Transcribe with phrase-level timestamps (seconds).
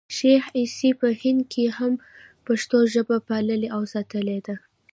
[0.15, 1.93] شېخ عیسي په هند کښي هم
[2.45, 4.55] پښتو ژبه پاللـې او ساتلې ده.